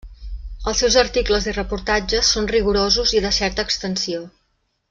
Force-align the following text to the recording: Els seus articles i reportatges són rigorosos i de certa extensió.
Els 0.71 0.79
seus 0.83 0.97
articles 1.01 1.45
i 1.51 1.53
reportatges 1.59 2.33
són 2.37 2.51
rigorosos 2.55 3.15
i 3.19 3.25
de 3.27 3.37
certa 3.41 3.69
extensió. 3.71 4.29